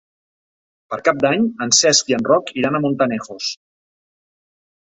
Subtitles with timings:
[0.93, 3.51] Per Cap d'Any en Cesc i en Roc iran a Montanejos.